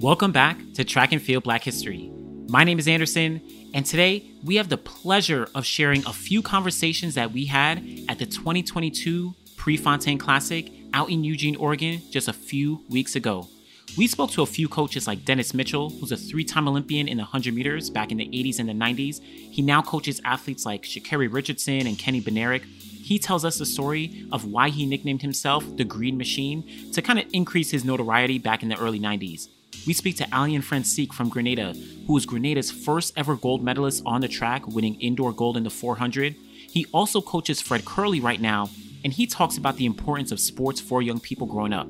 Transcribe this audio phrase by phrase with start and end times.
[0.00, 2.12] Welcome back to Track and Field Black History.
[2.50, 3.40] My name is Anderson,
[3.72, 8.18] and today we have the pleasure of sharing a few conversations that we had at
[8.18, 13.48] the 2022 Prefontaine Classic out in Eugene, Oregon, just a few weeks ago.
[13.96, 17.16] We spoke to a few coaches like Dennis Mitchell, who's a three time Olympian in
[17.16, 19.22] the 100 meters back in the 80s and the 90s.
[19.22, 22.64] He now coaches athletes like Sha'Carri Richardson and Kenny Bednarek.
[22.64, 27.18] He tells us the story of why he nicknamed himself the Green Machine to kind
[27.18, 29.48] of increase his notoriety back in the early 90s.
[29.86, 31.74] We speak to Alleyne Francique from Grenada,
[32.06, 35.70] who was Grenada's first ever gold medalist on the track, winning indoor gold in the
[35.70, 36.34] 400.
[36.70, 38.68] He also coaches Fred Kerley right now,
[39.04, 41.88] and he talks about the importance of sports for young people growing up.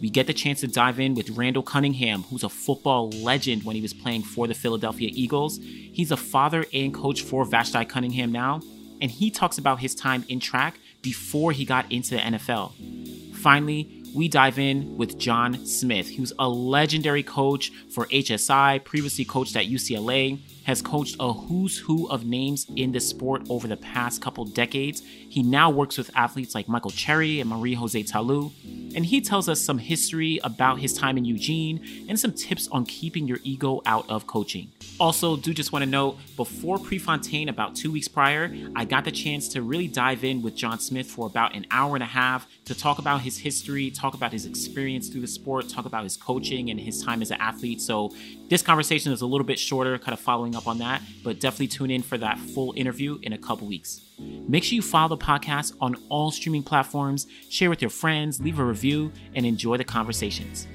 [0.00, 3.76] We get the chance to dive in with Randall Cunningham, who's a football legend when
[3.76, 5.58] he was playing for the Philadelphia Eagles.
[5.58, 8.60] He's a father and coach for Vashti Cunningham now,
[9.00, 13.34] and he talks about his time in track before he got into the NFL.
[13.36, 16.18] Finally, we dive in with John Smith.
[16.18, 22.08] Was a legendary coach for HSI, previously coached at UCLA, has coached a who's who
[22.08, 25.00] of names in the sport over the past couple decades.
[25.00, 28.52] He now works with athletes like Michael Cherry and Marie-Josée Ta Lou,
[28.94, 32.84] and he tells us some history about his time in Eugene and some tips on
[32.84, 34.70] keeping your ego out of coaching.
[34.98, 39.10] Also, do just want to note before Prefontaine, about two weeks prior, I got the
[39.10, 42.46] chance to really dive in with John Smith for about an hour and a half
[42.70, 46.16] to talk about his history, talk about his experience through the sport, talk about his
[46.16, 47.80] coaching and his time as an athlete.
[47.80, 48.12] So,
[48.48, 51.66] this conversation is a little bit shorter, kind of following up on that, but definitely
[51.66, 54.02] tune in for that full interview in a couple weeks.
[54.20, 58.60] Make sure you follow the podcast on all streaming platforms, share with your friends, leave
[58.60, 60.68] a review, and enjoy the conversations.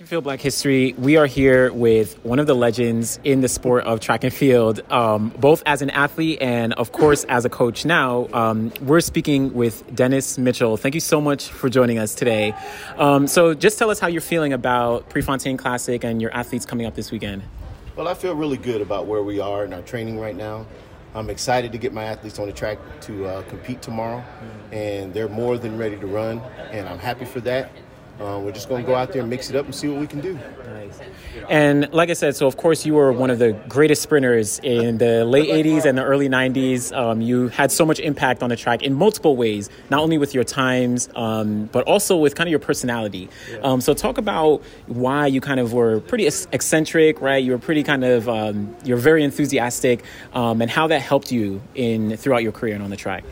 [0.00, 3.84] And Field Black History, we are here with one of the legends in the sport
[3.84, 7.84] of track and field, um, both as an athlete and, of course, as a coach
[7.84, 8.26] now.
[8.32, 10.78] Um, we're speaking with Dennis Mitchell.
[10.78, 12.54] Thank you so much for joining us today.
[12.96, 16.86] Um, so, just tell us how you're feeling about Prefontaine Classic and your athletes coming
[16.86, 17.42] up this weekend.
[17.94, 20.64] Well, I feel really good about where we are in our training right now.
[21.14, 24.24] I'm excited to get my athletes on the track to uh, compete tomorrow,
[24.72, 26.38] and they're more than ready to run,
[26.70, 27.70] and I'm happy for that.
[28.20, 29.98] Uh, we're just going to go out there and mix it up and see what
[29.98, 30.38] we can do.
[30.66, 31.00] Nice.
[31.48, 34.98] And like I said, so of course you were one of the greatest sprinters in
[34.98, 36.94] the late 80s and the early 90s.
[36.94, 40.34] Um, you had so much impact on the track in multiple ways, not only with
[40.34, 43.30] your times, um, but also with kind of your personality.
[43.62, 47.42] Um, so talk about why you kind of were pretty eccentric, right?
[47.42, 50.04] You were pretty kind of, um, you're very enthusiastic,
[50.34, 53.24] um, and how that helped you in throughout your career and on the track.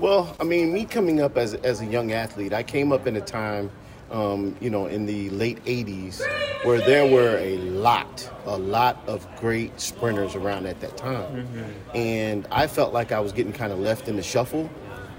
[0.00, 3.14] Well, I mean, me coming up as, as a young athlete, I came up in
[3.14, 3.70] a time–
[4.10, 6.22] um, you know, in the late 80s,
[6.64, 11.46] where there were a lot, a lot of great sprinters around at that time.
[11.46, 11.96] Mm-hmm.
[11.96, 14.70] And I felt like I was getting kind of left in the shuffle.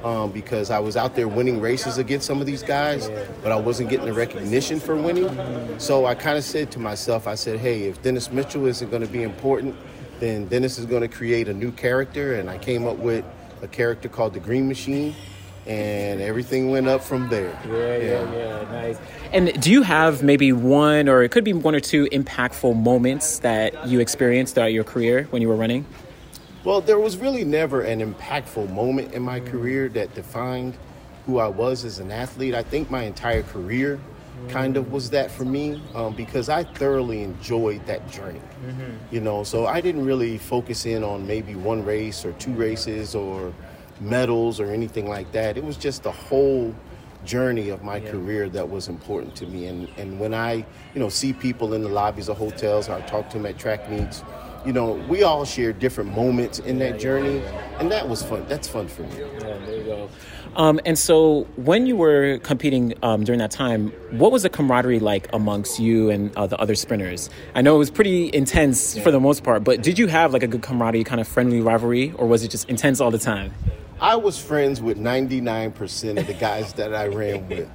[0.01, 3.09] Um, because I was out there winning races against some of these guys,
[3.43, 5.25] but I wasn't getting the recognition for winning.
[5.25, 5.77] Mm-hmm.
[5.77, 9.01] So I kind of said to myself, I said, hey, if Dennis Mitchell isn't going
[9.01, 9.75] to be important,
[10.21, 12.35] then Dennis is going to create a new character.
[12.35, 13.25] And I came up with
[13.61, 15.13] a character called the Green Machine
[15.67, 17.57] and everything went up from there.
[17.67, 18.97] Yeah, yeah, yeah, nice.
[19.31, 23.39] And do you have maybe one, or it could be one or two impactful moments
[23.39, 25.85] that you experienced throughout your career when you were running?
[26.63, 30.77] Well, there was really never an impactful moment in my career that defined
[31.25, 32.53] who I was as an athlete.
[32.55, 33.99] I think my entire career
[34.47, 38.41] kind of was that for me um, because I thoroughly enjoyed that journey.
[38.65, 39.13] Mm-hmm.
[39.13, 43.15] You know, so I didn't really focus in on maybe one race or two races
[43.15, 43.53] or
[43.99, 45.57] medals or anything like that.
[45.57, 46.73] It was just the whole
[47.25, 48.11] journey of my yeah.
[48.11, 49.67] career that was important to me.
[49.67, 53.01] And and when I, you know, see people in the lobbies of hotels or I
[53.01, 54.23] talk to them at track meets,
[54.65, 57.41] you know, we all share different moments in that journey,
[57.79, 58.45] and that was fun.
[58.47, 59.17] That's fun for me.
[59.17, 60.09] Yeah, there you go.
[60.55, 64.99] Um, and so, when you were competing um, during that time, what was the camaraderie
[64.99, 67.29] like amongst you and uh, the other sprinters?
[67.55, 70.43] I know it was pretty intense for the most part, but did you have like
[70.43, 73.53] a good camaraderie, kind of friendly rivalry, or was it just intense all the time?
[74.01, 77.69] I was friends with 99% of the guys that I ran with.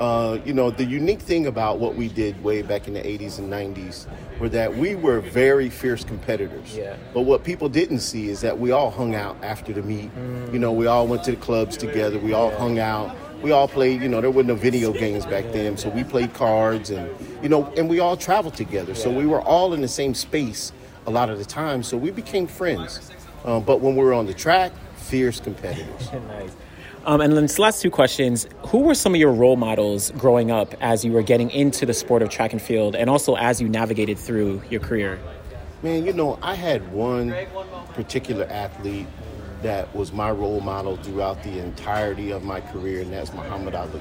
[0.00, 3.38] Uh, you know, the unique thing about what we did way back in the 80s
[3.38, 4.08] and 90s
[4.40, 6.76] were that we were very fierce competitors.
[6.76, 6.96] Yeah.
[7.14, 10.12] But what people didn't see is that we all hung out after the meet.
[10.16, 10.52] Mm.
[10.52, 12.18] You know, we all went to the clubs together.
[12.18, 13.14] We all hung out.
[13.42, 16.32] We all played, you know, there were no video games back then, so we played
[16.32, 17.08] cards and,
[17.42, 18.94] you know, and we all traveled together.
[18.94, 20.72] So we were all in the same space
[21.06, 23.12] a lot of the time, so we became friends.
[23.44, 24.72] Um, but when we were on the track,
[25.12, 26.10] fierce competitors.
[26.28, 26.56] nice.
[27.04, 28.48] Um, and then, last two questions.
[28.68, 31.92] Who were some of your role models growing up as you were getting into the
[31.92, 35.20] sport of track and field, and also as you navigated through your career?
[35.82, 37.34] Man, you know, I had one
[37.92, 39.06] particular athlete
[39.60, 44.00] that was my role model throughout the entirety of my career, and that's Muhammad Ali.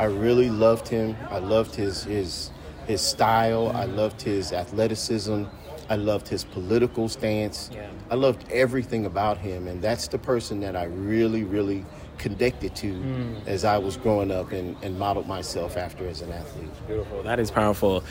[0.00, 1.16] I really loved him.
[1.30, 2.50] I loved his his
[2.88, 3.70] his style.
[3.72, 5.44] I loved his athleticism.
[5.90, 7.70] I loved his political stance.
[7.72, 7.88] Yeah.
[8.10, 11.84] I loved everything about him, and that's the person that I really, really
[12.18, 16.70] connected to as I was growing up and, and modeled myself after as an athlete.
[16.86, 17.22] Beautiful.
[17.24, 18.04] That is powerful.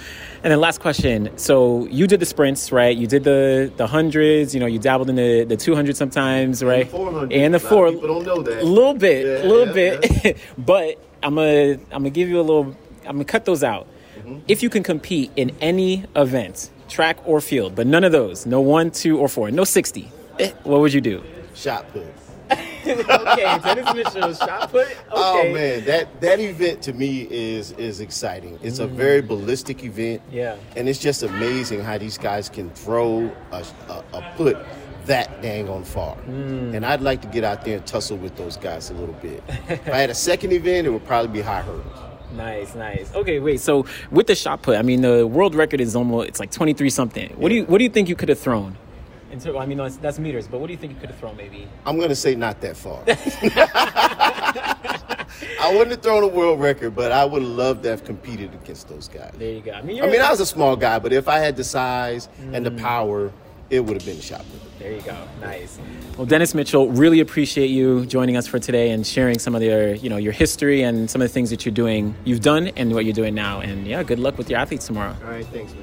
[0.44, 1.36] And then last question.
[1.38, 2.96] So you did the sprints, right?
[2.96, 4.54] You did the the hundreds.
[4.54, 6.88] You know, you dabbled in the the two hundred sometimes, right?
[6.90, 7.32] 400.
[7.32, 7.92] And the A lot of four.
[7.92, 8.62] people don't know that.
[8.62, 10.38] A little bit, Yeah, a little yeah, bit.
[10.58, 12.76] but I'm gonna I'm gonna give you a little.
[13.08, 13.88] I'm gonna cut those out.
[14.18, 14.40] Mm-hmm.
[14.50, 18.62] If you can compete in any event, track or field, but none of those, no
[18.62, 21.24] one, two, or four, no sixty, eh, what would you do?
[21.56, 22.06] Shot put.
[22.52, 24.86] okay, Dennis Mitchell, shot put.
[24.86, 24.96] Okay.
[25.12, 28.60] Oh man, that that event to me is is exciting.
[28.62, 30.22] It's a very ballistic event.
[30.32, 30.58] Yeah.
[30.76, 34.58] and it's just amazing how these guys can throw a, a, a put
[35.06, 36.18] that dang on far.
[36.28, 39.44] And I'd like to get out there and tussle with those guys a little bit.
[39.70, 42.13] if I had a second event, it would probably be high hurdles.
[42.36, 43.14] Nice, nice.
[43.14, 43.62] Okay, wait.
[43.62, 46.74] So with the shot put, I mean, the world record is almost it's like twenty
[46.74, 47.30] three something.
[47.32, 48.78] What do you what do you think you could have thrown?
[49.32, 51.18] In ter- I mean, that's, that's meters, but what do you think you could have
[51.18, 51.36] thrown?
[51.36, 51.68] Maybe.
[51.86, 53.04] I'm gonna say not that far.
[55.60, 58.54] I wouldn't have thrown a world record, but I would have loved to have competed
[58.54, 59.34] against those guys.
[59.38, 59.72] There you go.
[59.72, 62.30] I mean, I mean, I was a small guy, but if I had the size
[62.52, 62.80] and the mm.
[62.80, 63.32] power,
[63.74, 64.80] it would have been shot put.
[64.80, 65.18] There you go.
[65.42, 65.80] Nice.
[66.16, 69.96] Well, Dennis Mitchell, really appreciate you joining us for today and sharing some of your,
[69.96, 72.94] you know, your history and some of the things that you're doing, you've done, and
[72.94, 73.62] what you're doing now.
[73.62, 75.16] And yeah, good luck with your athletes tomorrow.
[75.24, 75.82] All right, thanks, man.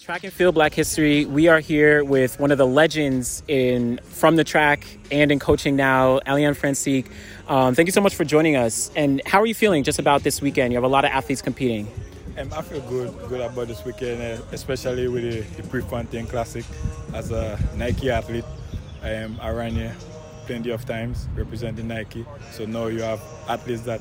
[0.00, 1.24] Track and Field Black History.
[1.24, 5.76] We are here with one of the legends in from the track and in coaching
[5.76, 7.06] now, Alleyne Francique.
[7.46, 8.90] Um, thank you so much for joining us.
[8.96, 10.72] And how are you feeling just about this weekend?
[10.72, 11.86] You have a lot of athletes competing.
[12.40, 16.64] Um, I feel good, good about this weekend, uh, especially with the, the Prefontaine Classic.
[17.12, 18.44] As a Nike athlete,
[19.02, 19.94] um, I ran here
[20.46, 22.24] plenty of times representing Nike.
[22.52, 24.00] So now you have athletes that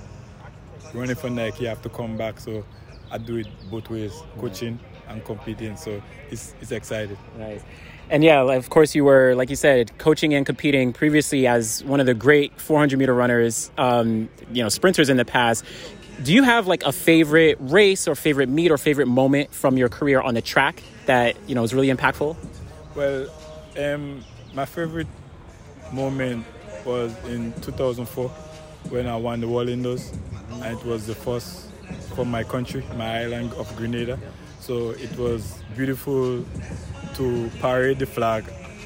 [0.93, 2.39] running for Nike have to come back.
[2.39, 2.63] So
[3.11, 5.75] I do it both ways, coaching and competing.
[5.75, 7.17] So it's it's exciting.
[7.37, 7.63] Nice.
[8.11, 11.99] And yeah, of course, you were, like you said, coaching and competing previously as one
[11.99, 15.63] of the great 400 meter runners, um, you know, sprinters in the past.
[16.23, 19.87] Do you have like a favorite race or favorite meet or favorite moment from your
[19.87, 22.35] career on the track that, you know, was really impactful?
[22.93, 23.29] Well,
[23.77, 25.07] um, my favorite
[25.93, 26.45] moment
[26.85, 28.27] was in 2004
[28.89, 30.11] when I won the World Indoors,
[30.61, 31.69] and it was the first
[32.15, 34.19] from my country, my island of Grenada.
[34.59, 36.45] So it was beautiful
[37.15, 38.43] to parade the flag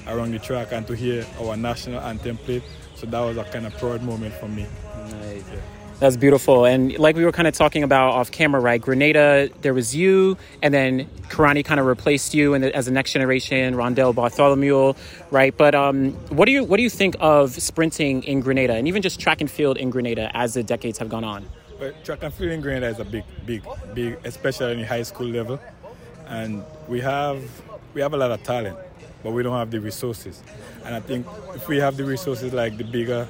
[0.07, 2.61] around the track and to hear our national anthem played.
[2.93, 4.67] So that was a kind of proud moment for me.
[5.09, 5.43] Nice.
[5.99, 6.65] That's beautiful.
[6.65, 8.81] And like we were kind of talking about off camera, right?
[8.81, 13.13] Grenada, there was you, and then Kirani kind of replaced you and as a next
[13.13, 14.93] generation, Rondell Bartholomew,
[15.31, 15.55] right?
[15.55, 19.01] But um, what do you what do you think of sprinting in Grenada and even
[19.01, 21.45] just track and field in Grenada as the decades have gone on?
[22.03, 23.63] Track and field in Grenada is a big, big,
[23.93, 25.59] big, especially in the high school level.
[26.27, 27.41] And we have
[27.93, 28.77] we have a lot of talent,
[29.23, 30.41] but we don't have the resources.
[30.85, 31.25] And I think
[31.55, 33.27] if we have the resources like the bigger,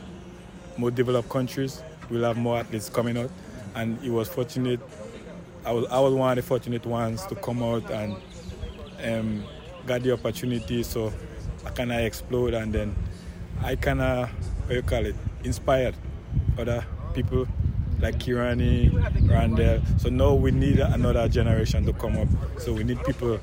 [0.77, 3.29] more developed countries, we'll have more athletes coming out.
[3.75, 4.79] And it was fortunate.
[5.65, 8.15] I was I was one of the fortunate ones to come out and
[9.03, 9.43] um,
[9.85, 10.83] got the opportunity.
[10.83, 11.11] So
[11.65, 12.95] I kind of explode, and then
[13.61, 14.29] I kind of
[14.67, 15.95] what you call it, inspired
[16.57, 17.47] other people
[17.99, 18.91] like Kirani,
[19.29, 19.81] Randall.
[19.97, 22.27] So now we need another generation to come up.
[22.59, 23.39] So we need people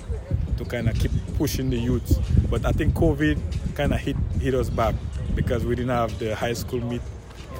[0.58, 2.20] to kind of keep pushing the youth.
[2.50, 4.94] But I think COVID kind of hit hit us back
[5.34, 7.02] because we didn't have the high school meet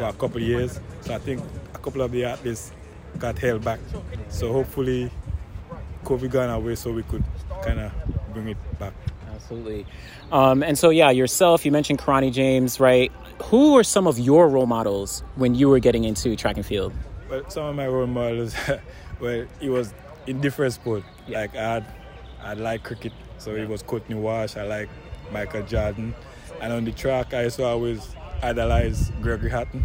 [0.00, 0.80] for a couple of years.
[1.02, 1.42] So I think
[1.74, 2.72] a couple of the athletes
[3.18, 3.80] got held back.
[4.30, 5.10] So hopefully
[6.04, 7.24] COVID gone away so we could
[7.62, 7.92] kind of
[8.32, 8.94] bring it back.
[9.34, 9.86] Absolutely.
[10.32, 13.12] Um, and so, yeah, yourself, you mentioned Kirani James, right?
[13.44, 16.92] Who are some of your role models when you were getting into track and field?
[17.28, 18.54] Well, some of my role models,
[19.20, 19.92] well, it was
[20.26, 21.04] in different sport.
[21.28, 21.86] Like I had,
[22.42, 24.56] I like cricket, so it was Courtney Walsh.
[24.56, 24.88] I like
[25.32, 26.14] Michael Jordan,
[26.60, 29.84] and on the track, I used to always idolize Gregory Haughton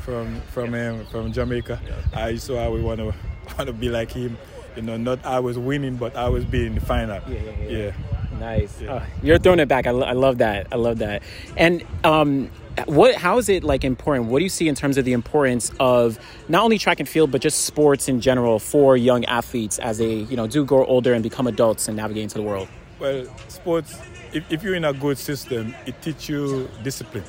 [0.00, 1.80] from from um, from Jamaica.
[2.14, 3.14] I used to always want to
[3.56, 4.36] want to be like him.
[4.76, 7.20] You know, not I was winning, but I was being in the final.
[7.28, 7.78] Yeah, yeah, yeah.
[7.78, 7.92] yeah.
[8.38, 8.80] Nice.
[8.80, 9.02] Yeah.
[9.02, 9.86] Oh, you're throwing it back.
[9.86, 10.68] I, lo- I love that.
[10.72, 11.22] I love that.
[11.56, 12.50] And um,
[12.86, 13.14] what?
[13.16, 14.28] How is it like important?
[14.28, 17.30] What do you see in terms of the importance of not only track and field,
[17.30, 21.12] but just sports in general for young athletes as they you know do grow older
[21.12, 22.68] and become adults and navigate into the world?
[22.98, 23.98] Well, sports,
[24.32, 27.24] if, if you're in a good system, it teaches you discipline.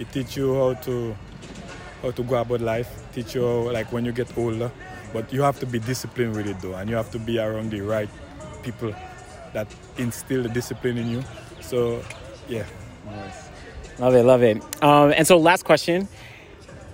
[0.00, 1.14] It teach you how to
[2.02, 4.72] how to go about life, teach you how, like when you get older.
[5.12, 7.70] But you have to be disciplined with it though, and you have to be around
[7.70, 8.08] the right
[8.62, 8.94] people
[9.52, 9.66] that
[9.98, 11.22] instill the discipline in you.
[11.60, 12.02] So,
[12.48, 12.64] yeah.
[13.06, 13.48] Nice.
[13.98, 14.62] Love it, love it.
[14.82, 16.08] Um, and so, last question.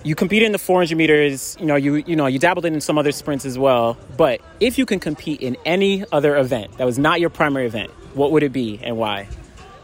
[0.02, 1.56] You competed in the 400 meters.
[1.58, 3.96] You know, you you know, you dabbled in some other sprints as well.
[4.16, 7.90] But if you can compete in any other event that was not your primary event,
[8.14, 9.28] what would it be and why?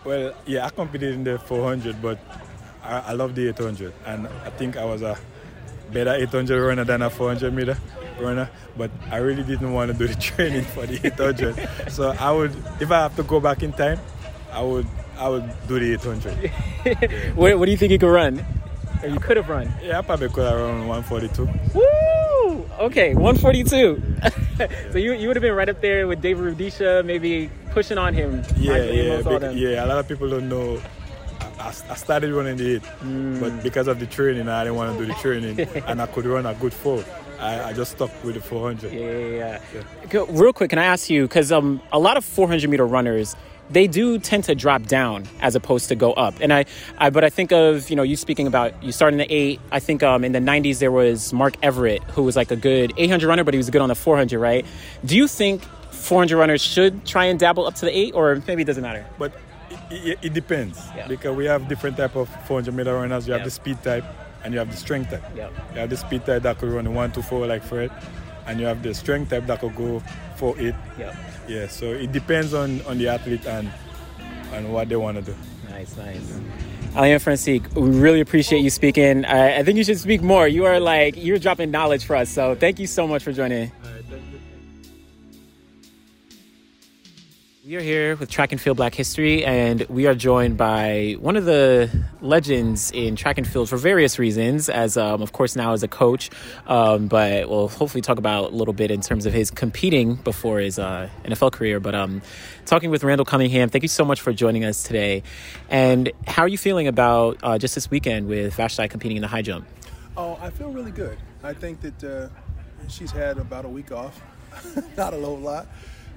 [0.05, 2.19] Well, yeah, I competed in the 400, but
[2.83, 5.19] I, I love the 800, and I think I was a
[5.93, 7.77] better 800 runner than a 400 meter
[8.21, 8.51] runner.
[8.77, 12.55] But I really didn't want to do the training for the 800, so I would,
[12.81, 13.99] if I have to go back in time,
[14.53, 14.87] I would
[15.19, 16.51] I would do the 800.
[17.37, 18.45] what, what do you think you could run?
[19.03, 19.73] Or you could have run?
[19.83, 21.45] Yeah, I probably could have run 142.
[21.75, 22.69] Woo!
[22.81, 24.03] Okay, 142.
[24.93, 28.15] so you, you would have been right up there with David Rudisha, maybe pushing on
[28.15, 28.43] him.
[28.57, 29.85] Yeah, yeah, big, yeah.
[29.85, 30.81] A lot of people don't know.
[31.63, 33.41] I, I started running the eight, mm.
[33.41, 36.27] but because of the training, I didn't want to do the training, and I could
[36.27, 37.05] run a good four.
[37.39, 38.93] I, I, just stuck with the 400.
[38.93, 39.61] Yeah, yeah,
[40.13, 40.25] yeah.
[40.29, 41.23] Real quick, can I ask you?
[41.23, 43.35] Because um, a lot of 400 meter runners
[43.71, 46.35] they do tend to drop down as opposed to go up.
[46.41, 46.67] And I,
[46.99, 49.61] I but I think of you know you speaking about you starting the eight.
[49.71, 52.93] I think um, in the '90s there was Mark Everett who was like a good
[52.97, 54.39] 800 runner, but he was good on the 400.
[54.39, 54.67] Right?
[55.05, 58.63] Do you think 400 runners should try and dabble up to the eight, or maybe
[58.63, 59.07] it doesn't matter?
[59.19, 59.33] But
[59.93, 61.07] it, it depends yeah.
[61.07, 63.27] because we have different type of 400 meter runners.
[63.27, 64.05] You have the speed type
[64.45, 65.23] and you have the strength type.
[65.37, 65.51] Yeah.
[65.73, 67.91] You have the speed type that could run one to four like Fred,
[68.47, 70.03] and you have the strength type that could go
[70.37, 70.75] four eight.
[70.99, 71.15] Yeah.
[71.49, 73.71] Yeah, so it depends on, on the athlete and
[74.53, 75.35] and what they want to do.
[75.71, 76.41] Nice, nice.
[76.95, 79.25] Alleyne Francique, we really appreciate you speaking.
[79.25, 80.47] I, I, think you should speak more.
[80.47, 82.29] You are like you're dropping knowledge for us.
[82.29, 83.73] So thank you so much for joining.
[87.65, 91.37] We are here with Track and Field Black History, and we are joined by one
[91.37, 91.89] of the
[92.21, 95.89] legends in track and field for various reasons, as um, of course now as a
[95.89, 96.29] coach,
[96.67, 100.59] um, but we'll hopefully talk about a little bit in terms of his competing before
[100.59, 101.79] his uh, NFL career.
[101.79, 102.21] But um,
[102.67, 105.23] talking with Randall Cunningham, thank you so much for joining us today.
[105.71, 109.29] And how are you feeling about uh, just this weekend with Vashti competing in the
[109.29, 109.69] high jump?
[110.17, 111.17] Oh, I feel really good.
[111.45, 112.29] I think that uh,
[112.89, 114.21] she's had about a week off,
[114.97, 115.69] not a whole lot,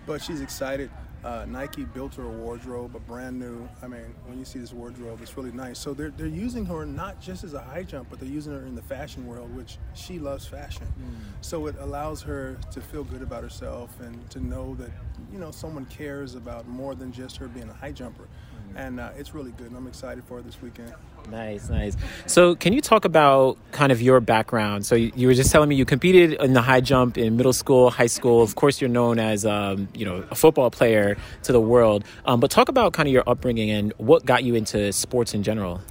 [0.08, 0.90] but she's excited.
[1.26, 3.68] Uh, Nike built her a wardrobe, a brand new.
[3.82, 5.80] I mean, when you see this wardrobe, it's really nice.
[5.80, 8.60] So they're, they're using her not just as a high jump, but they're using her
[8.60, 10.86] in the fashion world, which she loves fashion.
[10.86, 11.16] Mm.
[11.42, 14.92] So it allows her to feel good about herself and to know that,
[15.34, 18.28] you know, someone cares about more than just her being a high jumper.
[18.76, 20.94] And uh, it's really good, and I'm excited for this weekend.
[21.32, 21.96] Nice, nice.
[22.26, 24.86] So, can you talk about kind of your background?
[24.86, 27.90] So, you, were just telling me you competed in the high jump in middle school,
[27.90, 28.42] high school.
[28.42, 32.04] Of course, you're known as um, you know a football player to the world.
[32.26, 35.42] Um, but talk about kind of your upbringing and what got you into sports in
[35.42, 35.82] general.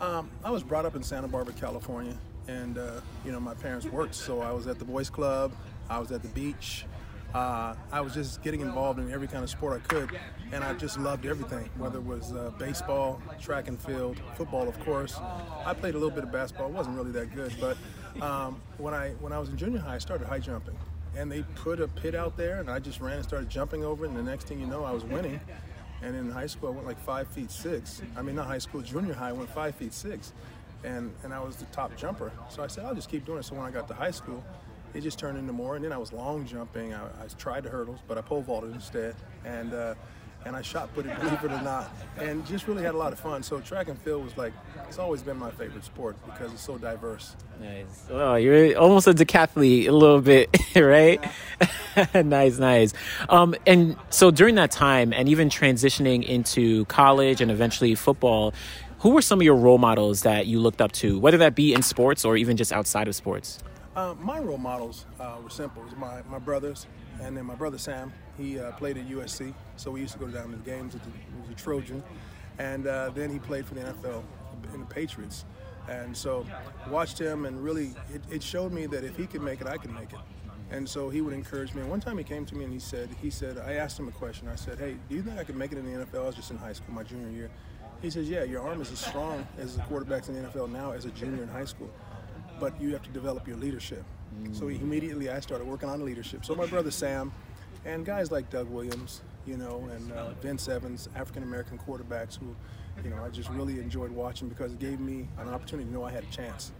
[0.00, 2.16] Um, I was brought up in Santa Barbara, California,
[2.48, 5.52] and uh, you know my parents worked, so I was at the boys' club,
[5.90, 6.86] I was at the beach,
[7.34, 10.18] uh, I was just getting involved in every kind of sport I could,
[10.52, 14.78] and I just loved everything, whether it was uh, baseball, track and field, football, of
[14.80, 15.18] course.
[15.64, 16.68] I played a little bit of basketball.
[16.68, 17.76] It wasn't really that good, but
[18.22, 20.76] um, when I when I was in junior high, I started high jumping,
[21.16, 24.04] and they put a pit out there, and I just ran and started jumping over
[24.04, 25.40] it, and the next thing you know, I was winning.
[26.02, 28.00] And in high school, I went like five feet six.
[28.16, 30.32] I mean, not high school, junior high, I went five feet six,
[30.82, 32.32] and and I was the top jumper.
[32.48, 33.44] So I said, I'll just keep doing it.
[33.44, 34.42] So when I got to high school,
[34.94, 35.76] it just turned into more.
[35.76, 36.94] And then I was long jumping.
[36.94, 39.14] I, I tried the hurdles, but I pole vaulted instead.
[39.44, 39.94] And uh,
[40.44, 43.12] and I shot put it, believe it or not, and just really had a lot
[43.12, 43.42] of fun.
[43.42, 44.52] So track and field was like
[44.88, 47.36] it's always been my favorite sport because it's so diverse.
[47.60, 48.06] Nice.
[48.10, 51.22] Oh, you're almost a decathlete a little bit, right?
[52.14, 52.94] nice, nice.
[53.28, 58.54] Um, and so during that time, and even transitioning into college and eventually football.
[59.00, 61.72] Who were some of your role models that you looked up to, whether that be
[61.72, 63.58] in sports or even just outside of sports?
[63.96, 65.82] Uh, my role models uh, were simple.
[65.82, 66.86] It was my, my brothers,
[67.20, 68.12] and then my brother Sam.
[68.38, 70.94] He uh, played at USC, so we used to go down to the games.
[70.94, 71.00] He
[71.40, 72.02] was a Trojan,
[72.58, 74.22] and uh, then he played for the NFL
[74.72, 75.44] in the Patriots.
[75.88, 76.46] And so
[76.88, 79.76] watched him, and really, it, it, showed me that if he could make it, I
[79.76, 80.20] could make it.
[80.70, 81.80] And so he would encourage me.
[81.80, 84.06] And one time he came to me and he said, he said, I asked him
[84.06, 84.46] a question.
[84.46, 86.22] I said, Hey, do you think I could make it in the NFL?
[86.22, 87.50] I was just in high school, my junior year.
[88.00, 90.92] He says, Yeah, your arm is as strong as the quarterbacks in the NFL now
[90.92, 91.90] as a junior in high school
[92.60, 94.04] but you have to develop your leadership.
[94.42, 94.56] Mm.
[94.56, 96.44] So immediately I started working on leadership.
[96.44, 97.32] So my brother Sam
[97.84, 102.54] and guys like Doug Williams, you know, and uh, Vince Evans, African American quarterbacks who,
[103.04, 106.04] you know, I just really enjoyed watching because it gave me an opportunity to know
[106.04, 106.72] I had a chance.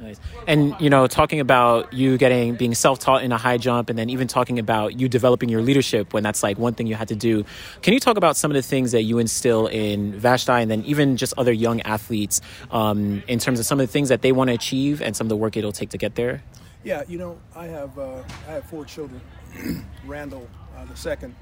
[0.00, 0.18] Nice.
[0.46, 4.10] And you know, talking about you getting being self-taught in a high jump, and then
[4.10, 7.16] even talking about you developing your leadership when that's like one thing you had to
[7.16, 7.44] do.
[7.82, 10.82] Can you talk about some of the things that you instill in Vashti, and then
[10.84, 12.40] even just other young athletes
[12.70, 15.26] um, in terms of some of the things that they want to achieve and some
[15.26, 16.42] of the work it'll take to get there?
[16.82, 19.20] Yeah, you know, I have uh, I have four children.
[20.06, 21.34] Randall Uh, the second,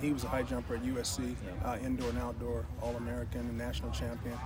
[0.00, 3.90] he was a high jumper at USC, uh, indoor and outdoor, All American and national
[3.92, 4.36] champion.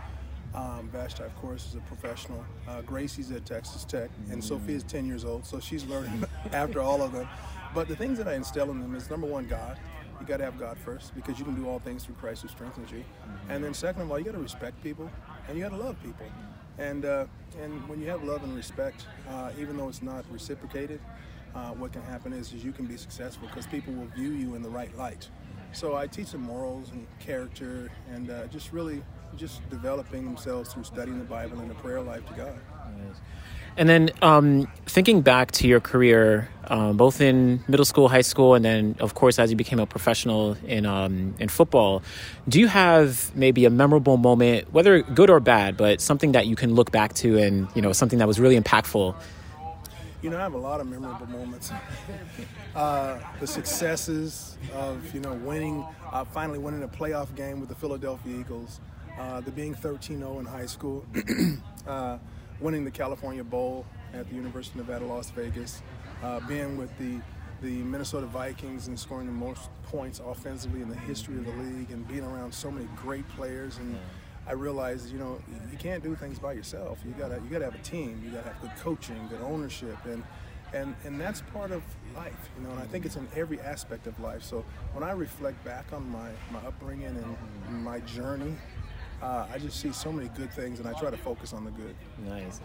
[0.55, 2.45] Um, Vashti, of course, is a professional.
[2.69, 7.03] Uh, Gracie's at Texas Tech, and Sophia's 10 years old, so she's learning after all
[7.03, 7.29] of them.
[7.75, 9.79] But the things that I instill in them is number one, God.
[10.21, 12.49] You got to have God first because you can do all things through Christ who
[12.49, 13.05] strengthens you.
[13.49, 15.11] And then second of all, you got to respect people
[15.49, 16.27] and you got to love people.
[16.79, 17.27] And uh,
[17.63, 21.01] and when you have love and respect, uh, even though it's not reciprocated,
[21.55, 24.55] uh, what can happen is, is you can be successful because people will view you
[24.55, 25.29] in the right light.
[25.73, 29.03] So I teach them morals and character and uh, just really
[29.37, 32.55] just developing themselves through studying the Bible and the prayer life to God.
[33.77, 38.55] And then um, thinking back to your career, um, both in middle school, high school,
[38.55, 42.03] and then of course as you became a professional in um, in football,
[42.49, 46.55] do you have maybe a memorable moment, whether good or bad, but something that you
[46.55, 49.17] can look back to and you know something that was really impactful?
[50.25, 51.71] You know, I have a lot of memorable moments.
[52.75, 57.75] uh, the successes of you know winning, uh, finally winning a playoff game with the
[57.75, 58.81] Philadelphia Eagles,
[59.19, 61.05] uh, the being 13-0 in high school.
[61.87, 62.17] Uh,
[62.61, 65.83] winning the California Bowl at the University of Nevada, Las Vegas,
[66.23, 67.21] uh, being with the
[67.61, 71.91] the Minnesota Vikings and scoring the most points offensively in the history of the league,
[71.91, 73.77] and being around so many great players.
[73.77, 73.99] And
[74.47, 76.99] I realized, you know, you can't do things by yourself.
[77.07, 78.23] You gotta you gotta have a team.
[78.25, 80.23] You gotta have good coaching, good ownership, and
[80.73, 81.83] and and that's part of
[82.15, 82.73] life, you know.
[82.73, 84.43] And I think it's in every aspect of life.
[84.43, 88.57] So when I reflect back on my my upbringing and my journey
[89.25, 91.71] uh, I just see so many good things, and I try to focus on the
[91.71, 91.95] good.
[92.27, 92.61] Nice.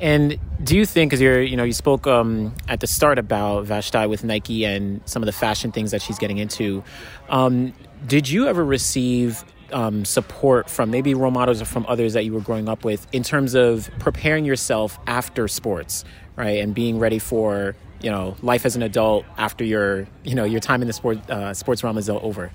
[0.00, 3.64] And do you think, because you're, you know, you spoke um, at the start about
[3.64, 6.84] Vashti with Nike and some of the fashion things that she's getting into,
[7.28, 7.72] um,
[8.06, 12.32] did you ever receive um, support from maybe role models or from others that you
[12.32, 16.04] were growing up with in terms of preparing yourself after sports,
[16.36, 20.44] right, and being ready for you know life as an adult after your you know
[20.44, 22.52] your time in the sport uh, sports realm is over?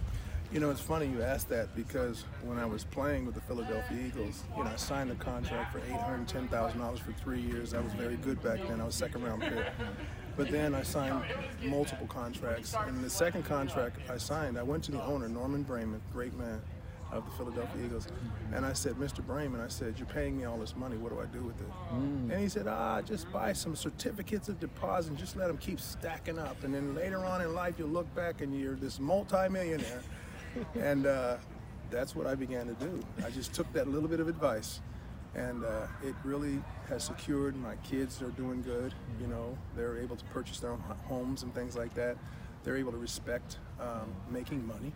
[0.51, 4.07] You know, it's funny you asked that because when I was playing with the Philadelphia
[4.07, 7.75] Eagles, you know, I signed a contract for $810,000 for three years.
[7.75, 8.81] I was very good back then.
[8.81, 9.63] I was second round pick.
[10.35, 11.23] But then I signed
[11.61, 12.75] multiple contracts.
[12.87, 16.59] And the second contract I signed, I went to the owner, Norman Braman, great man
[17.11, 18.07] of the Philadelphia Eagles.
[18.53, 19.25] And I said, Mr.
[19.25, 20.97] Braman, I said, you're paying me all this money.
[20.97, 21.71] What do I do with it?
[21.93, 22.31] Mm.
[22.31, 25.79] And he said, ah, just buy some certificates of deposit and just let them keep
[25.79, 26.63] stacking up.
[26.63, 30.01] And then later on in life, you'll look back and you're this multimillionaire
[30.79, 31.37] and uh,
[31.89, 32.99] that's what I began to do.
[33.25, 34.81] I just took that little bit of advice,
[35.35, 38.93] and uh, it really has secured my kids They're doing good.
[39.21, 42.17] You know, they're able to purchase their own homes and things like that.
[42.63, 44.91] They're able to respect um, making money.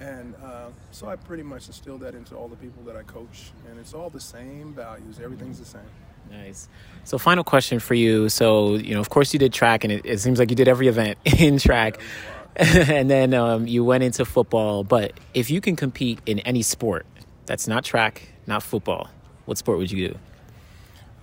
[0.00, 3.50] And uh, so I pretty much instilled that into all the people that I coach,
[3.68, 5.20] and it's all the same values.
[5.22, 5.82] Everything's the same.
[6.30, 6.68] Nice.
[7.04, 8.28] So, final question for you.
[8.28, 10.68] So, you know, of course, you did track, and it, it seems like you did
[10.68, 12.00] every event in track.
[12.56, 14.82] And then um, you went into football.
[14.82, 17.06] But if you can compete in any sport
[17.46, 19.08] that's not track, not football,
[19.46, 20.18] what sport would you do?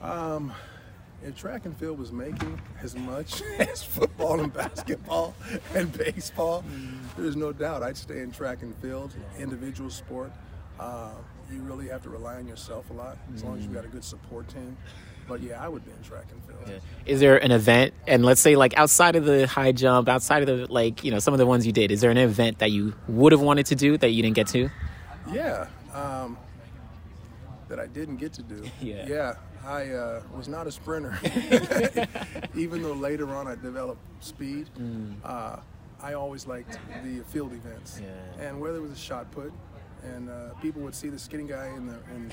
[0.01, 0.53] Um,
[1.23, 5.35] if track and field was making as much as football and basketball
[5.73, 6.97] and baseball, mm.
[7.17, 10.31] there's no doubt I'd stay in track and field, individual sport.
[10.79, 11.11] Uh,
[11.51, 13.87] you really have to rely on yourself a lot as long as you've got a
[13.87, 14.77] good support team.
[15.27, 16.59] But yeah, I would be in track and field.
[16.67, 17.11] Yeah.
[17.11, 20.59] Is there an event, and let's say like outside of the high jump, outside of
[20.59, 22.71] the like you know some of the ones you did, is there an event that
[22.71, 24.69] you would have wanted to do that you didn't get to?
[25.29, 26.37] Yeah, um,
[27.67, 28.63] that I didn't get to do.
[28.81, 29.33] yeah, yeah.
[29.67, 31.19] I uh, was not a sprinter,
[32.55, 34.69] even though later on I developed speed.
[34.79, 35.15] Mm.
[35.25, 35.57] Uh,
[36.01, 38.47] I always liked the field events, yeah.
[38.47, 39.51] and whether it was a shot put,
[40.03, 42.31] and uh, people would see the skinny guy in the in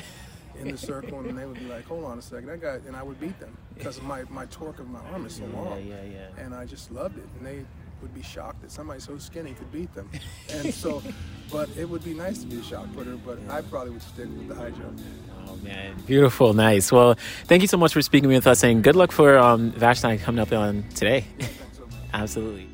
[0.61, 2.95] in the circle, and they would be like, "Hold on a second, that guy," and
[2.95, 5.79] I would beat them because my my torque of my arm is so long.
[5.79, 6.45] Yeah, yeah, yeah.
[6.45, 7.65] And I just loved it, and they
[8.01, 10.09] would be shocked that somebody so skinny could beat them.
[10.51, 11.03] and so,
[11.51, 14.27] but it would be nice to be a shot putter, but I probably would stick
[14.27, 15.01] with the high jump.
[15.55, 16.91] Oh man, beautiful, nice.
[16.91, 17.15] Well,
[17.45, 20.41] thank you so much for speaking with us, and good luck for um, Vashti coming
[20.41, 21.25] up on today.
[22.13, 22.69] Absolutely.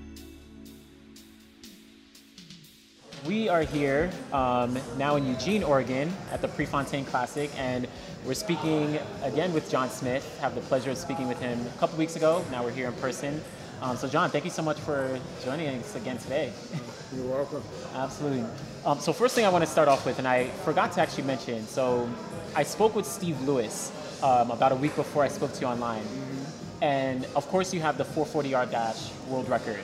[3.27, 7.87] we are here um, now in Eugene, Oregon at the Prefontaine Classic, and
[8.25, 10.39] we're speaking again with John Smith.
[10.41, 12.43] Have the pleasure of speaking with him a couple weeks ago.
[12.51, 13.43] Now we're here in person.
[13.83, 16.53] Um, so, John, thank you so much for joining us again today.
[17.17, 17.63] You're welcome.
[17.95, 18.45] Absolutely.
[18.85, 21.25] Um, so, first thing I want to start off with, and I forgot to actually
[21.25, 22.09] mention, so
[22.55, 26.03] I spoke with Steve Lewis um, about a week before I spoke to you online.
[26.03, 26.85] Mm-hmm.
[26.85, 29.81] And of course, you have the 440 yard dash world record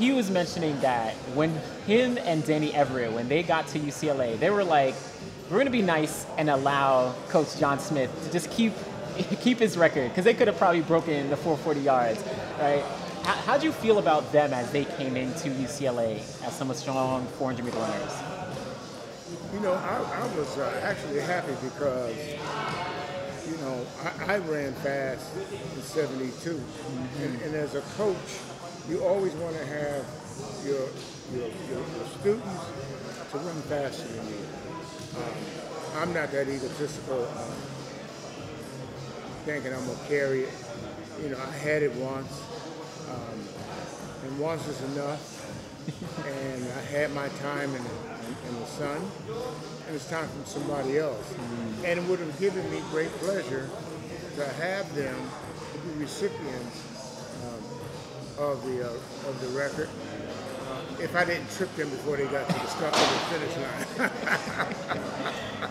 [0.00, 1.50] he was mentioning that when
[1.86, 4.94] him and Danny Everett, when they got to UCLA, they were like,
[5.50, 8.72] we're going to be nice and allow Coach John Smith to just keep
[9.42, 12.24] keep his record because they could have probably broken the 440 yards,
[12.58, 12.82] right?
[13.24, 16.82] How, how'd you feel about them as they came into UCLA as some of the
[16.82, 18.29] strong 400 meter runners?
[19.52, 22.16] You know, I, I was uh, actually happy because,
[23.50, 25.26] you know, I, I ran fast
[25.74, 26.50] in 72.
[26.50, 27.22] Mm-hmm.
[27.24, 28.38] And, and, as a coach,
[28.88, 30.06] you always want to have
[30.64, 30.86] your,
[31.34, 32.64] your, your, your, students
[33.32, 34.38] to run faster than you.
[35.16, 35.34] Um,
[35.96, 37.52] I'm not that egotistical, um,
[39.46, 40.54] thinking I'm going to carry it.
[41.20, 42.40] You know, I had it once,
[43.10, 43.40] um,
[44.26, 45.38] and once is enough.
[46.26, 47.82] and I had my time in
[48.48, 49.10] in the sun,
[49.86, 51.32] and it's time for somebody else.
[51.32, 51.84] Mm.
[51.84, 53.68] And it would have given me great pleasure
[54.36, 55.16] to have them
[55.84, 56.84] be recipients
[57.44, 57.62] um,
[58.44, 59.88] of the uh, of the record.
[60.68, 63.56] Uh, if I didn't trip them before they got to the start of the finish
[63.56, 64.10] line.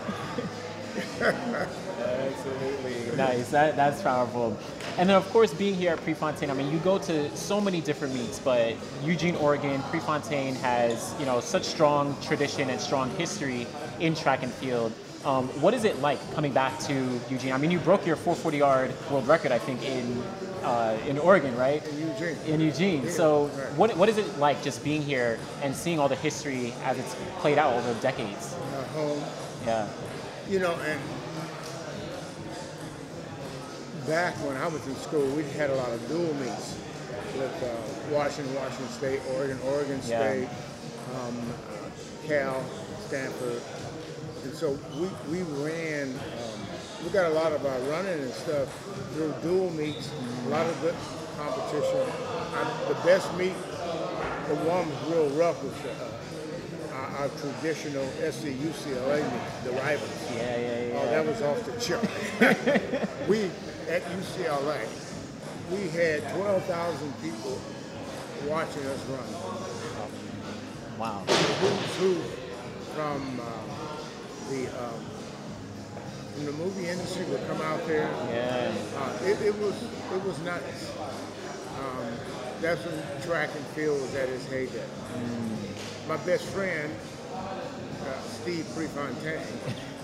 [1.20, 3.50] Absolutely nice.
[3.50, 4.58] That that's powerful.
[5.00, 7.80] And then, of course, being here at Prefontaine, I mean, you go to so many
[7.80, 13.66] different meets, but Eugene, Oregon, Prefontaine has, you know, such strong tradition and strong history
[13.98, 14.92] in track and field.
[15.24, 17.52] Um, what is it like coming back to Eugene?
[17.52, 20.22] I mean, you broke your 440 yard world record, I think, in
[20.62, 21.82] uh, in Oregon, right?
[21.88, 22.36] In Eugene.
[22.46, 23.04] In Eugene.
[23.04, 23.72] Yeah, so, right.
[23.76, 27.16] what what is it like just being here and seeing all the history as it's
[27.38, 28.54] played out over decades?
[28.92, 29.22] home.
[29.64, 29.88] Yeah.
[30.48, 31.00] You know, and
[34.06, 36.78] back when I was in school, we had a lot of dual meets
[37.36, 41.20] with uh, Washington, Washington State, Oregon, Oregon State, yeah.
[41.20, 41.36] um,
[42.26, 42.64] Cal,
[43.06, 43.62] Stanford.
[44.44, 46.60] And so we, we ran, um,
[47.04, 48.68] we got a lot of our running and stuff
[49.14, 50.46] through dual meets, mm-hmm.
[50.46, 50.94] a lot of good
[51.36, 52.06] competition.
[52.54, 53.54] I, the best meet,
[54.48, 60.30] the one was real rough, was uh, our, our, traditional SC UCLA meet, the rivals.
[60.34, 61.00] Yeah, yeah, yeah.
[61.00, 63.08] Oh, that was off the chart.
[63.28, 63.50] we
[63.90, 64.86] at UCLA,
[65.72, 67.60] we had 12,000 people
[68.46, 69.26] watching us run.
[70.96, 71.24] Wow.
[71.26, 72.14] Who's who
[72.94, 75.04] from uh, the um,
[76.34, 78.08] from the movie industry would come out there.
[78.30, 78.72] Yeah.
[78.96, 80.92] Uh, it, it, was it was nuts.
[81.80, 82.12] Um,
[82.60, 84.84] that's when track and field was at its heyday.
[85.14, 86.08] Mm.
[86.08, 86.92] My best friend,
[88.42, 89.40] Steve Prefontaine.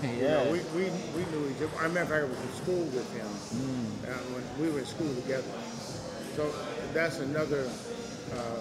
[0.03, 0.11] yeah.
[0.11, 1.69] You know, we, we, we knew each other.
[1.79, 4.09] I remember I was in school with him mm.
[4.09, 5.49] uh, when we were in school together.
[6.35, 6.53] So
[6.93, 7.67] that's another
[8.33, 8.59] uh,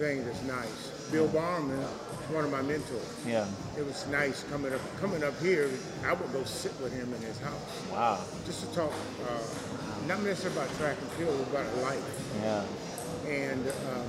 [0.00, 0.92] thing that's nice.
[1.12, 1.86] Bill Bowerman is
[2.32, 3.14] one of my mentors.
[3.26, 3.46] Yeah.
[3.78, 5.70] It was nice coming up coming up here.
[6.04, 7.82] I would go sit with him in his house.
[7.92, 8.20] Wow.
[8.44, 8.92] Just to talk,
[9.28, 12.32] uh, not necessarily about track and field, but about life.
[12.42, 12.64] Yeah.
[13.28, 14.08] And, um,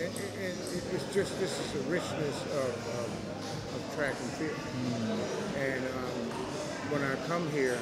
[0.00, 0.10] and,
[0.42, 0.54] and,
[0.90, 3.13] it's just this is the richness of, of, of
[3.94, 4.50] track and field.
[4.50, 5.54] Mm.
[5.56, 7.78] And um, when I come here,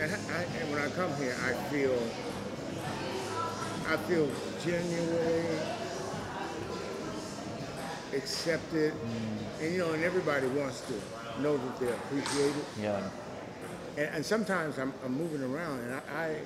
[0.00, 1.96] and, I, and when I come here, I feel,
[3.88, 4.28] I feel
[4.64, 5.44] genuinely
[8.14, 9.62] accepted, mm.
[9.62, 12.64] and you know, and everybody wants to know that they're appreciated.
[12.80, 13.02] Yeah.
[13.98, 16.36] And, and sometimes I'm, I'm, moving around, and I, I,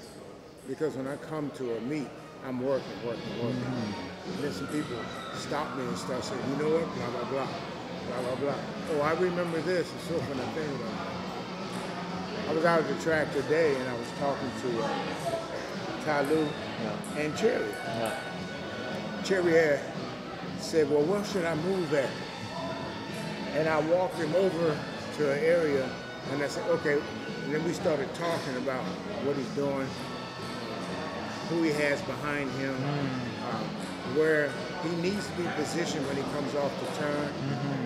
[0.69, 2.09] because when I come to a meet,
[2.45, 3.61] I'm working, working, working.
[3.61, 3.95] Mm.
[4.27, 4.97] And then some people
[5.37, 7.76] stop me and start saying, you know what, blah blah blah
[8.07, 8.55] blah, blah, blah.
[8.93, 9.91] Oh, I remember this.
[9.93, 10.79] It's so funny thing.
[12.49, 16.45] I was out at the track today and I was talking to uh, Ta Lou
[16.45, 17.21] yeah.
[17.21, 17.69] and Cherry.
[17.69, 18.21] Yeah.
[19.25, 19.81] Cherry had
[20.61, 22.11] said, well, where should I move at?
[23.55, 24.79] And I walked him over
[25.17, 25.89] to an area
[26.33, 27.01] and I said, okay.
[27.45, 28.85] And then we started talking about
[29.25, 29.87] what he's doing,
[31.49, 33.55] who he has behind him, mm.
[33.55, 33.65] um,
[34.17, 34.51] where
[34.83, 37.29] he needs to be positioned when he comes off the turn.
[37.29, 37.86] Mm-hmm.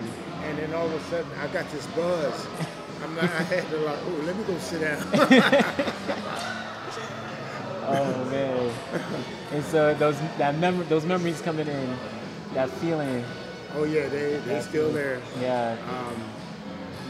[0.51, 2.45] And then all of a sudden, I got this buzz.
[3.01, 5.01] I'm not, I had to like, oh, let me go sit down.
[7.87, 8.73] oh man!
[9.53, 11.95] And so those that mem- those memories coming in,
[12.53, 13.23] that feeling.
[13.75, 15.21] Oh yeah, they they still there.
[15.39, 15.77] Yeah.
[15.89, 16.21] Um,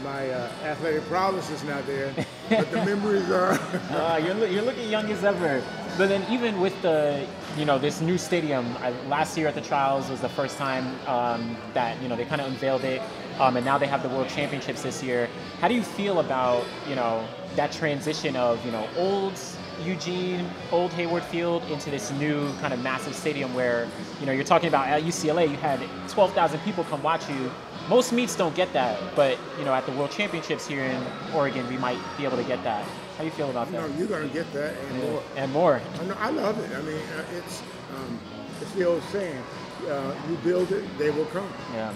[0.04, 2.14] my uh, athletic prowess is not there,
[2.48, 3.58] but the memories are.
[3.90, 5.64] uh, you're, you're looking young as ever.
[5.98, 7.26] But then even with the,
[7.56, 10.86] you know, this new stadium, I, last year at the trials was the first time
[11.06, 13.02] um, that, you know, they kind of unveiled it.
[13.38, 15.28] Um, and now they have the World Championships this year.
[15.60, 19.38] How do you feel about, you know, that transition of, you know, old
[19.84, 23.88] Eugene, old Hayward Field into this new kind of massive stadium where,
[24.20, 27.50] you know, you're talking about at UCLA, you had 12,000 people come watch you.
[27.88, 31.68] Most meets don't get that, but, you know, at the World Championships here in Oregon,
[31.68, 32.86] we might be able to get that.
[33.16, 33.88] How do you feel about that?
[33.88, 35.10] No, you're going to get that and yeah.
[35.10, 35.22] more.
[35.36, 35.80] And more.
[36.00, 36.76] I, know, I love it.
[36.76, 37.62] I mean, uh, it's
[37.94, 38.18] um,
[38.60, 39.42] it's the old saying:
[39.88, 41.52] uh, you build it, they will come.
[41.74, 41.92] Yeah.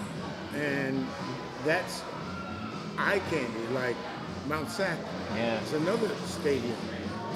[0.55, 1.05] And
[1.67, 2.01] that's
[2.97, 3.95] eye candy, like
[4.47, 4.97] Mount Sac.
[5.35, 5.59] Yeah.
[5.59, 6.75] It's another stadium.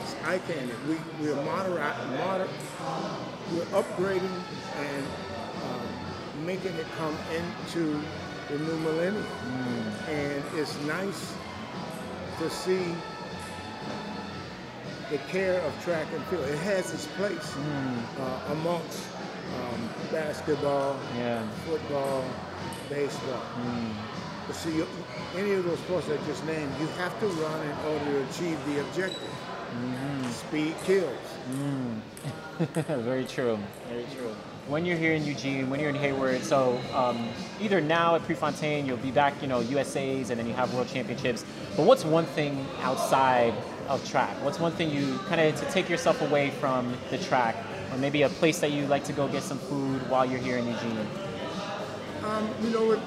[0.01, 0.73] it's eye candy.
[0.87, 2.47] We we're moder,
[3.53, 4.41] we're upgrading
[4.77, 5.05] and
[5.63, 8.01] um, making it come into
[8.49, 9.25] the new millennium,
[10.07, 11.33] and it's nice
[12.39, 12.95] to see
[15.11, 16.45] the care of track and field.
[16.45, 17.55] It has its place
[18.19, 19.03] uh, amongst
[19.57, 21.45] um, basketball, Yeah.
[21.67, 22.23] football,
[22.89, 23.41] baseball.
[23.65, 24.10] But
[24.53, 24.87] see, you-
[25.35, 28.57] any of those sports I just named, you have to run in order to achieve
[28.65, 29.29] the objective.
[30.31, 31.07] Speed kills.
[32.87, 33.57] Very true.
[33.89, 34.35] Very true.
[34.67, 37.29] When you're here in Eugene, when you're in Hayward, so um,
[37.61, 40.87] either now at Prefontaine, you'll be back, you know, USA's, and then you have World
[40.87, 41.45] Championships.
[41.75, 43.53] But what's one thing outside
[43.87, 44.35] of track?
[44.43, 47.55] What's one thing you kind of to take yourself away from the track,
[47.91, 50.57] or maybe a place that you like to go get some food while you're here
[50.57, 51.07] in Eugene?
[52.23, 52.99] Um, you know what?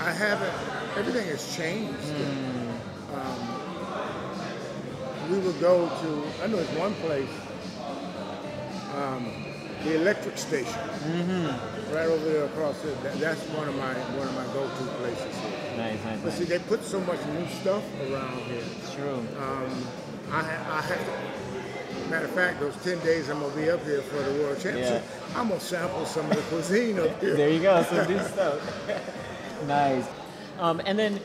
[0.00, 0.52] I haven't.
[0.98, 1.94] Everything has changed.
[3.14, 3.40] Um,
[5.30, 6.42] we would go to.
[6.42, 7.28] I know there's one place.
[8.96, 9.44] Um,
[9.84, 10.80] the electric station.
[11.92, 12.94] Right over there across there.
[13.02, 15.76] That, that's one of my one of my go-to places here.
[15.76, 18.62] Nice, nice, But see, they put so much new stuff around here.
[18.80, 19.26] It's true.
[19.38, 19.86] Um,
[20.30, 24.16] I, I have, matter of fact, those 10 days I'm gonna be up here for
[24.16, 25.04] the World Championship,
[25.36, 27.36] I'm gonna sample some of the cuisine up here.
[27.36, 28.60] There you go, some new stuff.
[29.66, 30.06] Nice.
[30.58, 31.20] Um, and then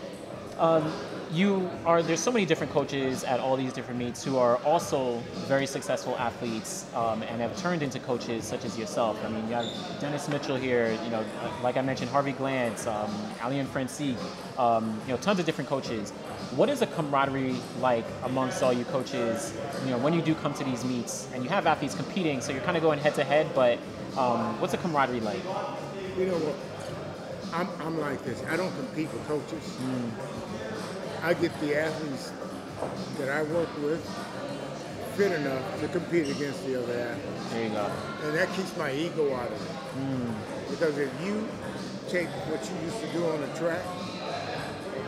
[0.57, 0.91] um,
[1.31, 5.19] you are there's so many different coaches at all these different meets who are also
[5.47, 9.23] very successful athletes um, and have turned into coaches such as yourself.
[9.23, 9.65] I mean, you have
[10.01, 10.97] Dennis Mitchell here.
[11.03, 11.23] You know,
[11.61, 14.17] like I mentioned, Harvey Glance, um, Francique.
[14.57, 16.11] Um, you know, tons of different coaches.
[16.55, 19.53] What is the camaraderie like amongst all you coaches?
[19.85, 22.51] You know, when you do come to these meets and you have athletes competing, so
[22.51, 23.47] you're kind of going head to head.
[23.53, 23.77] But
[24.17, 25.43] um, what's the camaraderie like?
[26.17, 26.55] You know?
[27.51, 28.43] I'm, I'm like this.
[28.49, 29.77] I don't compete with coaches.
[29.81, 30.11] Mm.
[31.23, 32.31] I get the athletes
[33.17, 34.05] that I work with
[35.15, 37.49] fit enough to compete against the other athletes.
[37.51, 37.91] There you go.
[38.23, 39.71] And that keeps my ego out of it.
[39.97, 40.33] Mm.
[40.69, 41.47] Because if you
[42.07, 43.83] take what you used to do on the track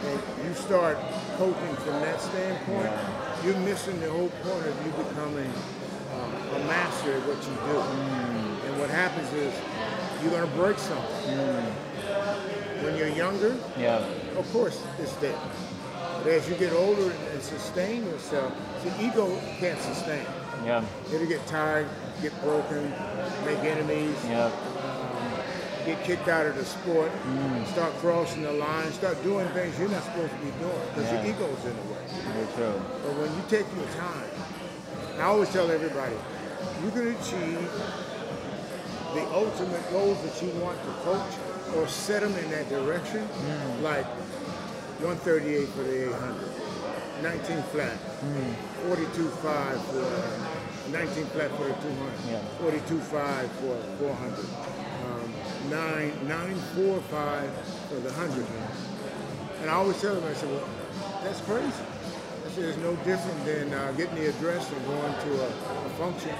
[0.03, 0.97] and you start
[1.37, 2.91] coaching from that standpoint,
[3.45, 5.51] you're missing the whole point of you becoming
[6.13, 7.77] uh, a master at what you do.
[7.77, 8.65] Mm.
[8.67, 9.53] And what happens is
[10.21, 11.37] you're going to break something.
[12.81, 14.01] When you're younger, Yeah.
[14.37, 15.37] of course, it's there.
[16.23, 18.51] But as you get older and sustain yourself,
[18.83, 20.25] the ego can't sustain.
[20.65, 20.83] Yeah.
[21.13, 21.87] It'll get tired,
[22.21, 22.91] get broken,
[23.45, 24.45] make enemies, Yeah.
[24.45, 24.51] Um,
[25.85, 27.67] get kicked out of the sport, mm.
[27.67, 31.21] start crossing the line, start doing things you're not supposed to be doing because Yeah.
[31.21, 32.05] your ego's in the way.
[32.33, 32.81] Very true.
[33.03, 34.29] But when you take your time,
[35.19, 36.15] I always tell everybody,
[36.83, 37.61] you can achieve
[39.13, 41.33] the ultimate goals that you want to coach
[41.75, 43.27] or set them in that direction,
[43.81, 44.05] like
[45.01, 47.97] 138 for the 800, 19 flat,
[48.85, 52.41] 42.5 for 19 flat for the 200, Yeah.
[52.59, 54.45] 42.5 for 400,
[55.07, 55.33] um,
[55.69, 57.49] 9 945
[57.89, 58.45] for the 100.
[59.61, 60.67] And I always tell them, I said, well,
[61.23, 61.67] that's crazy.
[62.45, 65.89] I said, it's no different than uh, getting the address and going to a, a
[65.97, 66.33] function.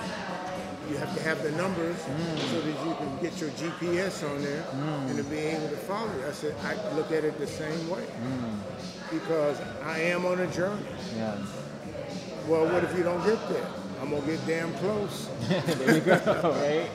[0.91, 4.65] You have to have the numbers so that you can get your GPS on there
[5.08, 6.25] and to be able to follow it.
[6.25, 8.04] I said, I look at it the same way
[9.10, 10.84] because I am on a journey.
[11.15, 11.38] Yeah.
[12.45, 13.65] Well, what if you don't get there?
[14.01, 15.30] I'm going to get damn close.
[15.47, 16.89] there you go, right?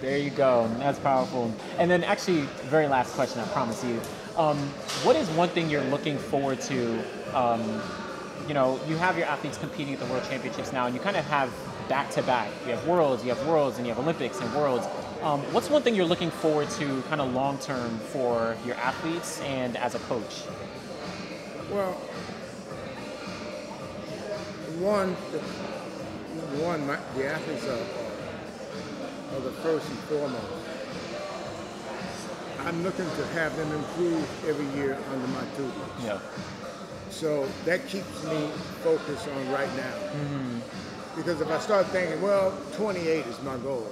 [0.00, 0.68] There you go.
[0.78, 1.54] That's powerful.
[1.78, 4.00] And then, actually, very last question, I promise you.
[4.36, 4.58] Um,
[5.04, 6.98] what is one thing you're looking forward to?
[7.34, 7.82] Um,
[8.48, 11.16] you know, you have your athletes competing at the World Championships now, and you kind
[11.16, 11.52] of have
[11.88, 12.50] back to back.
[12.64, 14.86] You have Worlds, you have Worlds, and you have Olympics and Worlds.
[15.22, 19.40] Um, what's one thing you're looking forward to, kind of long term, for your athletes
[19.40, 20.42] and as a coach?
[21.70, 21.92] Well,
[24.78, 25.38] one, the,
[26.62, 30.46] one, my, the athletes are, are, the first and foremost.
[32.60, 36.04] I'm looking to have them improve every year under my tutelage.
[36.04, 36.20] Yeah.
[37.10, 38.50] So that keeps me
[38.82, 39.94] focused on right now.
[41.18, 43.90] Because if I start thinking, well, 28 is my goal,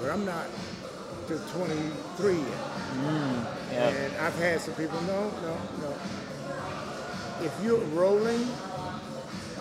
[0.00, 0.46] but I'm not
[1.28, 2.44] to 23 yet.
[3.70, 3.88] Yeah.
[3.88, 5.94] And I've had some people, no, no, no.
[7.42, 8.48] If you're rolling,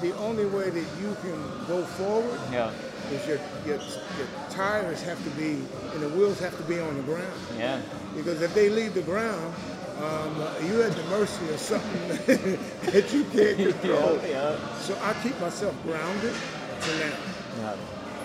[0.01, 1.37] the only way that you can
[1.67, 2.71] go forward Yeah.
[3.11, 5.61] is your, your, your tires have to be,
[5.93, 7.33] and the wheels have to be on the ground.
[7.55, 7.81] Yeah.
[8.15, 9.53] Because if they leave the ground,
[10.01, 12.07] um, you're at the mercy of something
[12.91, 14.19] that you can't control.
[14.23, 14.57] Yeah.
[14.57, 14.77] Yeah.
[14.79, 16.33] So I keep myself grounded
[16.81, 17.73] now.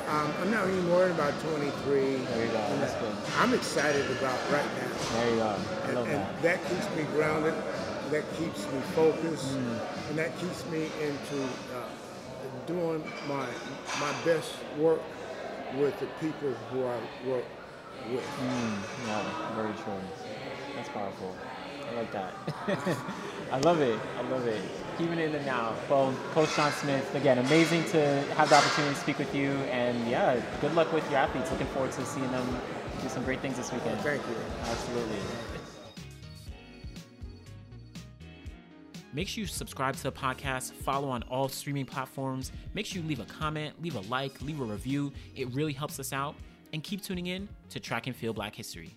[0.08, 2.00] Um, I'm not even worried about 23.
[2.16, 2.58] There you go.
[2.80, 3.14] That's good.
[3.38, 4.88] I'm excited about right now.
[5.14, 5.46] There you go.
[5.46, 6.42] I And, love and that.
[6.42, 7.54] that keeps me grounded,
[8.10, 10.08] that keeps me focused, Mm.
[10.10, 11.42] and that keeps me into
[11.76, 11.86] uh,
[12.66, 13.46] doing my
[14.00, 15.00] my best work
[15.78, 17.44] with the people who I work
[18.12, 18.24] with.
[19.06, 19.22] Yeah,
[19.54, 20.00] very true.
[20.74, 21.32] That's powerful.
[21.88, 22.32] I like that.
[23.52, 23.98] I love it.
[24.18, 24.60] I love it.
[25.00, 25.74] Keeping it in the now.
[25.88, 29.52] Well, Coach John Smith, again, amazing to have the opportunity to speak with you.
[29.70, 31.50] And yeah, good luck with your athletes.
[31.50, 32.60] Looking forward to seeing them
[33.00, 33.98] do some great things this weekend.
[34.02, 34.34] Thank you.
[34.64, 35.16] Absolutely.
[39.14, 42.52] Make sure you subscribe to the podcast, follow on all streaming platforms.
[42.74, 45.14] Make sure you leave a comment, leave a like, leave a review.
[45.34, 46.34] It really helps us out.
[46.74, 48.94] And keep tuning in to Track and Field Black History.